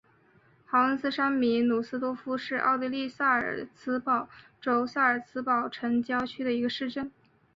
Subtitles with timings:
[0.65, 4.27] 豪恩斯山麓努斯多夫是奥地利萨尔茨堡
[4.59, 7.11] 州萨尔茨堡城郊县的一个市镇。